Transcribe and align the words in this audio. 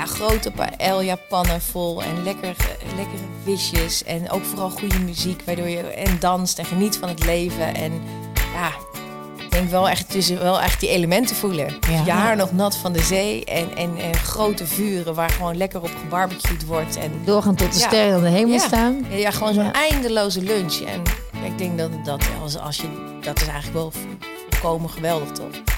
Ja, 0.00 0.06
grote 0.06 0.50
paella-pannen 0.50 1.60
vol 1.60 2.02
en 2.02 2.22
lekker, 2.22 2.56
lekkere 2.96 3.22
visjes. 3.44 4.04
En 4.04 4.30
ook 4.30 4.44
vooral 4.44 4.70
goede 4.70 4.98
muziek, 4.98 5.42
waardoor 5.44 5.68
je 5.68 5.80
en 5.80 6.16
danst 6.18 6.58
en 6.58 6.64
geniet 6.64 6.96
van 6.96 7.08
het 7.08 7.24
leven. 7.24 7.74
En 7.74 7.92
ja, 8.54 8.70
ik 9.44 9.50
denk 9.50 9.70
wel 9.70 9.88
echt, 9.88 10.12
dus 10.12 10.28
wel 10.28 10.60
echt 10.60 10.80
die 10.80 10.88
elementen 10.88 11.36
voelen. 11.36 11.76
Ja. 11.90 12.04
Je 12.04 12.10
haar 12.10 12.36
nog 12.36 12.52
nat 12.52 12.76
van 12.76 12.92
de 12.92 13.02
zee 13.02 13.44
en, 13.44 13.76
en, 13.76 13.96
en 13.96 14.14
grote 14.14 14.66
vuren 14.66 15.14
waar 15.14 15.30
gewoon 15.30 15.56
lekker 15.56 15.82
op 15.82 15.90
gebarbecued 16.02 16.66
wordt. 16.66 16.96
En 16.96 17.12
Doorgaan 17.24 17.54
tot 17.54 17.72
de 17.72 17.78
sterren 17.78 18.14
aan 18.14 18.22
de 18.22 18.28
hemel 18.28 18.58
staan. 18.58 19.04
ja, 19.10 19.30
gewoon 19.30 19.54
zo'n 19.54 19.72
eindeloze 19.72 20.42
lunch. 20.42 20.80
En 20.80 21.02
ik 21.44 21.58
denk 21.58 21.78
dat 21.78 21.90
dat, 22.04 22.24
als, 22.42 22.58
als 22.58 22.76
je, 22.76 23.18
dat 23.20 23.40
is 23.40 23.46
eigenlijk 23.46 23.76
wel 23.76 23.92
volkomen 24.50 24.90
geweldig, 24.90 25.30
toch? 25.30 25.69